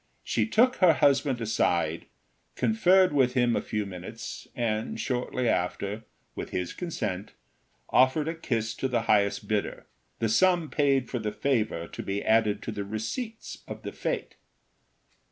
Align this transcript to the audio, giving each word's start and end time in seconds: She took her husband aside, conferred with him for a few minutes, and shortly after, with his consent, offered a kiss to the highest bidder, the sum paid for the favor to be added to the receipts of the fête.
She 0.23 0.47
took 0.47 0.77
her 0.77 0.93
husband 0.93 1.39
aside, 1.41 2.07
conferred 2.55 3.13
with 3.13 3.35
him 3.35 3.51
for 3.51 3.59
a 3.59 3.61
few 3.61 3.85
minutes, 3.85 4.47
and 4.55 4.99
shortly 4.99 5.47
after, 5.47 6.05
with 6.33 6.49
his 6.49 6.73
consent, 6.73 7.33
offered 7.91 8.27
a 8.27 8.33
kiss 8.33 8.73
to 8.77 8.87
the 8.87 9.03
highest 9.03 9.47
bidder, 9.47 9.85
the 10.17 10.27
sum 10.27 10.71
paid 10.71 11.07
for 11.07 11.19
the 11.19 11.31
favor 11.31 11.87
to 11.87 12.01
be 12.01 12.23
added 12.23 12.63
to 12.63 12.71
the 12.71 12.83
receipts 12.83 13.59
of 13.67 13.83
the 13.83 13.91
fête. 13.91 14.31